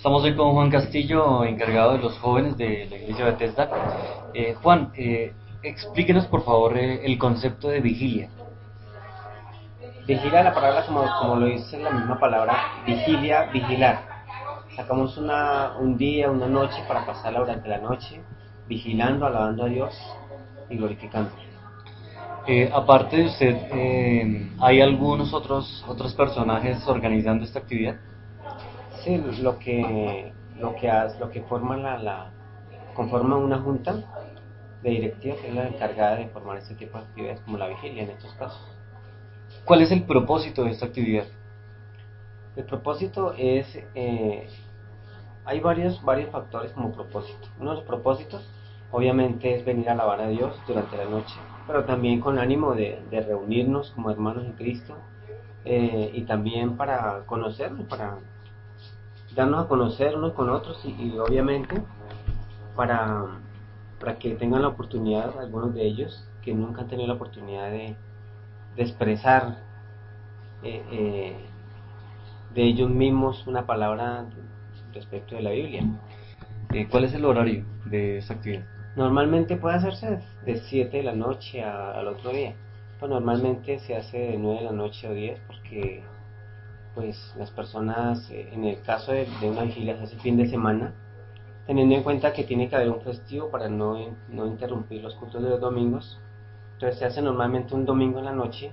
Estamos 0.00 0.24
hoy 0.24 0.34
con 0.34 0.52
Juan 0.52 0.70
Castillo, 0.70 1.44
encargado 1.44 1.92
de 1.92 1.98
los 1.98 2.18
jóvenes 2.20 2.56
de 2.56 2.86
la 2.88 2.96
iglesia 2.96 3.26
de 3.26 3.30
Bethesda. 3.32 3.70
Eh, 4.32 4.54
Juan, 4.54 4.92
eh, 4.96 5.34
explíquenos 5.62 6.24
por 6.24 6.42
favor 6.42 6.78
eh, 6.78 7.04
el 7.04 7.18
concepto 7.18 7.68
de 7.68 7.82
vigilia. 7.82 8.30
Vigilia, 10.06 10.42
la 10.42 10.54
palabra 10.54 10.86
como, 10.86 11.04
como 11.18 11.36
lo 11.36 11.44
dice 11.48 11.78
la 11.78 11.90
misma 11.90 12.18
palabra, 12.18 12.82
vigilia, 12.86 13.50
vigilar. 13.52 14.00
Sacamos 14.74 15.18
una, 15.18 15.76
un 15.78 15.98
día, 15.98 16.30
una 16.30 16.46
noche 16.46 16.82
para 16.88 17.04
pasarla 17.04 17.40
durante 17.40 17.68
la 17.68 17.76
noche, 17.76 18.22
vigilando, 18.68 19.26
alabando 19.26 19.64
a 19.64 19.68
Dios 19.68 19.94
y 20.70 20.78
glorificando. 20.78 21.30
Eh, 22.46 22.70
aparte 22.72 23.18
de 23.18 23.26
usted, 23.26 23.54
eh, 23.70 24.50
¿hay 24.60 24.80
algunos 24.80 25.34
otros, 25.34 25.84
otros 25.86 26.14
personajes 26.14 26.88
organizando 26.88 27.44
esta 27.44 27.58
actividad? 27.58 27.96
Sí, 29.04 29.16
lo 29.40 29.58
que, 29.58 30.32
lo 30.58 30.74
que, 30.76 30.90
lo 31.18 31.30
que 31.30 31.42
forma 31.42 31.76
la, 31.76 31.98
la, 31.98 32.30
conforma 32.94 33.36
una 33.36 33.58
junta 33.58 33.94
de 34.82 34.90
directivos 34.90 35.38
que 35.40 35.48
es 35.48 35.54
la 35.54 35.68
encargada 35.68 36.16
de 36.16 36.28
formar 36.28 36.58
este 36.58 36.74
tipo 36.74 36.98
de 36.98 37.04
actividades 37.04 37.40
como 37.40 37.56
la 37.56 37.68
vigilia 37.68 38.02
en 38.02 38.10
estos 38.10 38.32
casos. 38.34 38.60
¿Cuál 39.64 39.82
es 39.82 39.90
el 39.90 40.04
propósito 40.04 40.64
de 40.64 40.72
esta 40.72 40.86
actividad? 40.86 41.24
El 42.56 42.64
propósito 42.64 43.32
es, 43.38 43.66
eh, 43.94 44.48
hay 45.44 45.60
varios, 45.60 46.02
varios 46.04 46.30
factores 46.30 46.72
como 46.72 46.92
propósito. 46.92 47.48
Uno 47.58 47.70
de 47.70 47.76
los 47.76 47.86
propósitos 47.86 48.46
obviamente 48.90 49.54
es 49.54 49.64
venir 49.64 49.88
a 49.88 49.92
alabar 49.92 50.20
a 50.20 50.28
Dios 50.28 50.60
durante 50.66 50.96
la 50.96 51.04
noche, 51.04 51.34
pero 51.66 51.84
también 51.84 52.20
con 52.20 52.38
ánimo 52.38 52.74
de, 52.74 53.02
de 53.10 53.20
reunirnos 53.20 53.92
como 53.92 54.10
hermanos 54.10 54.44
en 54.44 54.52
Cristo 54.52 54.96
eh, 55.64 56.10
y 56.12 56.22
también 56.22 56.76
para 56.76 57.24
conocernos, 57.26 57.86
para 57.86 58.18
darnos 59.40 59.64
a 59.64 59.68
conocer 59.68 60.16
unos 60.16 60.32
con 60.34 60.48
otros 60.50 60.84
y, 60.84 60.90
y 60.90 61.18
obviamente 61.18 61.82
para, 62.76 63.26
para 63.98 64.18
que 64.18 64.34
tengan 64.34 64.62
la 64.62 64.68
oportunidad, 64.68 65.38
algunos 65.38 65.74
de 65.74 65.84
ellos 65.86 66.26
que 66.42 66.54
nunca 66.54 66.82
han 66.82 66.88
tenido 66.88 67.08
la 67.08 67.14
oportunidad 67.14 67.70
de, 67.70 67.96
de 68.76 68.82
expresar 68.82 69.58
eh, 70.62 70.82
eh, 70.90 71.36
de 72.54 72.62
ellos 72.62 72.90
mismos 72.90 73.46
una 73.46 73.66
palabra 73.66 74.26
respecto 74.92 75.36
de 75.36 75.42
la 75.42 75.50
Biblia. 75.50 75.82
Eh, 76.72 76.86
¿Cuál 76.90 77.04
es 77.04 77.14
el 77.14 77.24
horario 77.24 77.64
de 77.86 78.18
esta 78.18 78.34
actividad? 78.34 78.64
Normalmente 78.96 79.56
puede 79.56 79.76
hacerse 79.76 80.20
de 80.44 80.56
7 80.56 80.98
de 80.98 81.02
la 81.04 81.14
noche 81.14 81.62
a- 81.62 81.92
al 81.92 82.08
otro 82.08 82.30
día. 82.30 82.54
Pues 82.98 83.10
normalmente 83.10 83.78
se 83.80 83.96
hace 83.96 84.18
de 84.18 84.38
9 84.38 84.58
de 84.60 84.64
la 84.66 84.72
noche 84.72 85.08
o 85.08 85.14
10 85.14 85.40
porque 85.46 86.02
pues 86.94 87.34
las 87.38 87.50
personas, 87.50 88.30
eh, 88.30 88.50
en 88.52 88.64
el 88.64 88.80
caso 88.82 89.12
de, 89.12 89.26
una 89.42 89.62
vigilia 89.62 89.98
hace 90.02 90.16
fin 90.16 90.36
de 90.36 90.48
semana, 90.48 90.94
teniendo 91.66 91.94
en 91.94 92.02
cuenta 92.02 92.32
que 92.32 92.44
tiene 92.44 92.68
que 92.68 92.76
haber 92.76 92.90
un 92.90 93.00
festivo 93.00 93.50
para 93.50 93.68
no, 93.68 93.96
no 94.28 94.46
interrumpir 94.46 95.02
los 95.02 95.14
cultos 95.14 95.42
de 95.42 95.50
los 95.50 95.60
domingos. 95.60 96.18
Entonces 96.74 96.98
se 96.98 97.04
hace 97.04 97.22
normalmente 97.22 97.74
un 97.74 97.84
domingo 97.84 98.18
en 98.18 98.24
la 98.24 98.32
noche, 98.32 98.72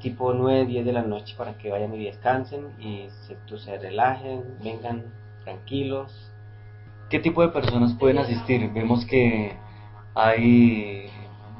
tipo 0.00 0.32
9, 0.32 0.66
10 0.66 0.84
de 0.84 0.92
la 0.92 1.02
noche 1.02 1.34
para 1.36 1.58
que 1.58 1.70
vayan 1.70 1.94
y 1.94 2.04
descansen 2.04 2.70
y 2.80 3.08
se, 3.26 3.58
se 3.58 3.78
relajen, 3.78 4.56
vengan 4.62 5.04
tranquilos, 5.44 6.30
¿Qué 7.10 7.18
tipo 7.18 7.42
de 7.42 7.48
personas 7.48 7.92
pueden 7.94 8.18
asistir? 8.18 8.70
Vemos 8.72 9.04
que 9.04 9.52
hay 10.14 11.10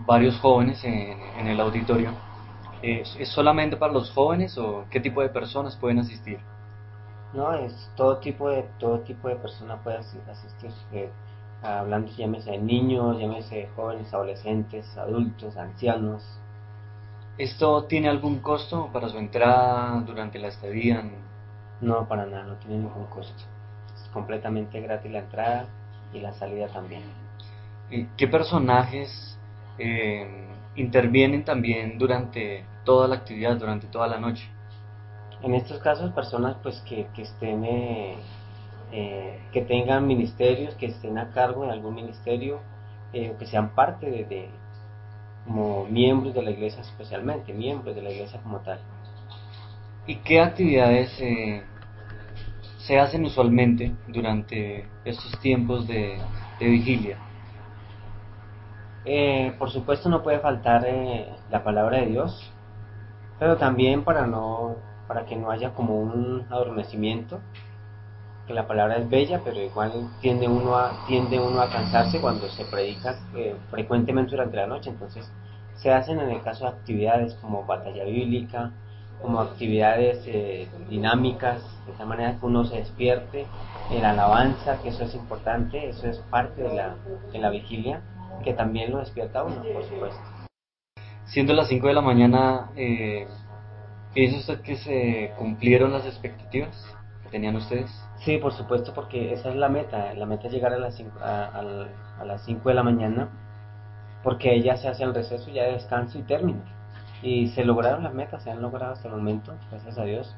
varios 0.06 0.38
jóvenes 0.38 0.82
en, 0.84 1.18
en 1.40 1.48
el 1.48 1.58
auditorio. 1.58 2.12
¿Es, 2.82 3.16
¿Es 3.16 3.30
solamente 3.30 3.76
para 3.76 3.92
los 3.92 4.10
jóvenes 4.10 4.58
o 4.58 4.86
qué 4.90 5.00
tipo 5.00 5.22
de 5.22 5.30
personas 5.30 5.76
pueden 5.76 5.98
asistir? 5.98 6.40
No, 7.32 7.54
es 7.54 7.90
todo 7.96 8.18
tipo 8.18 8.48
de 8.50 8.62
todo 8.78 9.00
tipo 9.00 9.28
de 9.28 9.34
personas 9.36 9.80
puede 9.82 9.96
asi- 9.98 10.20
asistir. 10.30 10.70
eh, 10.92 11.10
hablando 11.62 12.12
llámese 12.12 12.52
de 12.52 12.58
niños, 12.58 13.18
llámese 13.18 13.68
jóvenes, 13.74 14.12
adolescentes, 14.14 14.96
adultos, 14.96 15.56
ancianos. 15.56 16.22
¿Esto 17.38 17.86
tiene 17.86 18.08
algún 18.08 18.38
costo 18.40 18.88
para 18.92 19.08
su 19.08 19.18
entrada 19.18 20.00
durante 20.06 20.38
la 20.38 20.46
estadía? 20.46 21.02
No, 21.80 22.06
para 22.06 22.26
nada, 22.26 22.44
no 22.44 22.54
tiene 22.58 22.78
ningún 22.78 23.06
costo. 23.06 23.42
Es 23.94 24.08
completamente 24.12 24.80
gratis 24.80 25.10
la 25.10 25.18
entrada 25.20 25.66
y 26.12 26.20
la 26.20 26.32
salida 26.32 26.68
también. 26.68 27.02
Eh, 27.90 28.06
¿Qué 28.16 28.28
personajes 28.28 29.38
eh, 29.78 30.49
intervienen 30.76 31.44
también 31.44 31.98
durante 31.98 32.64
toda 32.84 33.08
la 33.08 33.16
actividad, 33.16 33.56
durante 33.56 33.86
toda 33.88 34.08
la 34.08 34.18
noche? 34.18 34.48
En 35.42 35.54
estos 35.54 35.78
casos, 35.80 36.12
personas 36.12 36.56
pues 36.62 36.80
que, 36.82 37.08
que 37.14 37.22
estén 37.22 37.64
eh, 37.64 38.16
eh, 38.92 39.40
que 39.52 39.62
tengan 39.62 40.06
ministerios, 40.06 40.74
que 40.76 40.86
estén 40.86 41.18
a 41.18 41.30
cargo 41.32 41.64
de 41.64 41.72
algún 41.72 41.94
ministerio, 41.94 42.60
eh, 43.12 43.30
o 43.30 43.38
que 43.38 43.46
sean 43.46 43.74
parte 43.74 44.10
de, 44.10 44.24
de- 44.24 44.50
como 45.46 45.86
miembros 45.86 46.34
de 46.34 46.42
la 46.42 46.50
iglesia 46.52 46.82
especialmente, 46.82 47.52
miembros 47.52 47.94
de 47.96 48.02
la 48.02 48.10
iglesia 48.10 48.40
como 48.42 48.60
tal. 48.60 48.80
¿Y 50.06 50.16
qué 50.16 50.40
actividades 50.40 51.10
eh, 51.20 51.62
se 52.78 52.98
hacen 52.98 53.24
usualmente 53.24 53.92
durante 54.08 54.88
estos 55.04 55.38
tiempos 55.40 55.86
de, 55.86 56.18
de 56.58 56.66
vigilia? 56.66 57.18
Eh, 59.04 59.54
por 59.58 59.70
supuesto 59.70 60.08
no 60.08 60.22
puede 60.22 60.40
faltar 60.40 60.84
eh, 60.86 61.28
la 61.50 61.64
palabra 61.64 61.98
de 61.98 62.06
Dios, 62.06 62.52
pero 63.38 63.56
también 63.56 64.04
para 64.04 64.26
no 64.26 64.76
para 65.08 65.24
que 65.26 65.34
no 65.34 65.50
haya 65.50 65.70
como 65.70 65.98
un 65.98 66.46
adormecimiento, 66.50 67.40
que 68.46 68.54
la 68.54 68.68
palabra 68.68 68.96
es 68.96 69.08
bella, 69.08 69.40
pero 69.42 69.58
igual 69.58 69.92
tiende 70.20 70.46
uno 70.46 70.76
a 70.76 71.04
tiende 71.08 71.40
uno 71.40 71.60
a 71.60 71.68
cansarse 71.68 72.20
cuando 72.20 72.48
se 72.48 72.64
predica 72.66 73.18
eh, 73.34 73.56
frecuentemente 73.70 74.32
durante 74.32 74.56
la 74.56 74.66
noche, 74.66 74.90
entonces 74.90 75.28
se 75.74 75.92
hacen 75.92 76.20
en 76.20 76.30
el 76.30 76.42
caso 76.42 76.64
de 76.64 76.70
actividades 76.70 77.34
como 77.36 77.64
batalla 77.64 78.04
bíblica, 78.04 78.70
como 79.22 79.40
actividades 79.40 80.22
eh, 80.26 80.68
dinámicas, 80.88 81.62
de 81.86 81.92
tal 81.94 82.06
manera 82.06 82.38
que 82.38 82.46
uno 82.46 82.64
se 82.64 82.76
despierte, 82.76 83.46
en 83.90 84.04
alabanza, 84.04 84.80
que 84.82 84.90
eso 84.90 85.04
es 85.04 85.14
importante, 85.14 85.88
eso 85.88 86.06
es 86.06 86.18
parte 86.30 86.62
de 86.62 86.74
la, 86.74 86.94
de 87.32 87.38
la 87.38 87.50
vigilia, 87.50 88.00
que 88.44 88.54
también 88.54 88.90
lo 88.90 88.98
despierta 88.98 89.44
uno, 89.44 89.62
por 89.72 89.84
supuesto. 89.84 90.20
Siendo 91.26 91.52
las 91.54 91.68
5 91.68 91.86
de 91.86 91.94
la 91.94 92.00
mañana, 92.00 92.70
eh, 92.76 93.26
¿piensa 94.14 94.38
usted 94.38 94.60
que 94.62 94.76
se 94.76 95.32
cumplieron 95.38 95.92
las 95.92 96.04
expectativas 96.06 96.76
que 97.22 97.28
tenían 97.30 97.56
ustedes? 97.56 97.90
Sí, 98.24 98.38
por 98.38 98.52
supuesto, 98.52 98.92
porque 98.94 99.32
esa 99.32 99.50
es 99.50 99.56
la 99.56 99.68
meta, 99.68 100.12
la 100.14 100.26
meta 100.26 100.48
es 100.48 100.52
llegar 100.52 100.72
a 100.72 100.78
las 100.78 100.96
5 100.96 101.18
a, 101.20 101.44
a- 101.44 101.88
a 102.20 102.24
las 102.24 102.44
5 102.44 102.68
de 102.68 102.74
la 102.74 102.82
mañana, 102.82 103.28
porque 104.22 104.52
ella 104.54 104.76
se 104.76 104.88
hace 104.88 105.04
el 105.04 105.14
receso 105.14 105.50
ya 105.50 105.64
de 105.64 105.72
descanso 105.72 106.18
y 106.18 106.22
término. 106.22 106.62
Y 107.22 107.48
se 107.48 107.64
lograron 107.64 108.02
las 108.02 108.14
metas, 108.14 108.42
se 108.42 108.50
han 108.50 108.60
logrado 108.62 108.92
hasta 108.94 109.08
el 109.08 109.14
momento, 109.14 109.54
gracias 109.70 109.98
a 109.98 110.04
Dios, 110.04 110.34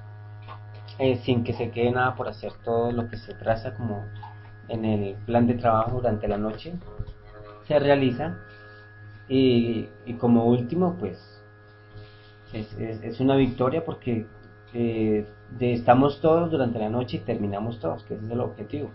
eh, 0.99 1.17
sin 1.25 1.43
que 1.45 1.53
se 1.55 1.71
quede 1.71 1.91
nada 1.93 2.15
por 2.15 2.29
hacer 2.29 2.53
todo 2.65 2.93
lo 2.93 3.09
que 3.09 3.17
se 3.17 3.35
traza 3.35 3.75
como 3.75 4.05
en 4.69 4.85
el 4.85 5.15
plan 5.25 5.47
de 5.47 5.55
trabajo 5.55 5.93
durante 5.93 6.29
la 6.29 6.39
noche, 6.39 6.75
se 7.67 7.79
realiza. 7.79 8.39
Y, 9.29 9.89
y 10.05 10.15
como 10.15 10.47
último, 10.47 10.97
pues 10.99 11.19
es, 12.53 12.73
es, 12.79 13.21
una 13.21 13.37
victoria 13.37 13.85
porque 13.85 14.27
eh, 14.75 15.27
estamos 15.61 16.21
todos 16.21 16.51
durante 16.51 16.79
la 16.79 16.91
noche 16.91 17.19
y 17.19 17.21
terminamos 17.21 17.79
todos, 17.81 18.03
que 18.05 18.15
ese 18.15 18.27
es 18.27 18.31
el 18.31 18.41
objetivo. 18.41 18.91